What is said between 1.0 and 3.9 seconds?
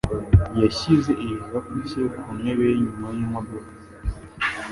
igikapu cye ku ntebe yinyuma yimodoka.